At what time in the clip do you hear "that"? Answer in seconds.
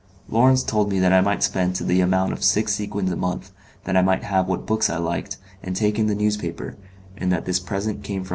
0.97-1.13, 3.83-3.95, 7.31-7.45